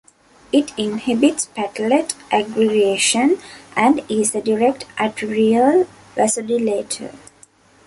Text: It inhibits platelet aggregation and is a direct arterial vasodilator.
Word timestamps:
It 0.51 0.73
inhibits 0.79 1.45
platelet 1.45 2.15
aggregation 2.31 3.37
and 3.75 4.01
is 4.09 4.33
a 4.33 4.41
direct 4.41 4.87
arterial 4.99 5.85
vasodilator. 6.15 7.13